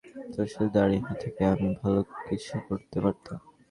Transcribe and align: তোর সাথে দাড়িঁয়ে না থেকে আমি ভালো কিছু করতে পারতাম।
তোর 0.33 0.47
সাথে 0.47 0.69
দাড়িঁয়ে 0.75 1.03
না 1.05 1.13
থেকে 1.23 1.41
আমি 1.53 1.69
ভালো 1.79 1.99
কিছু 2.27 2.53
করতে 2.67 2.97
পারতাম। 3.03 3.37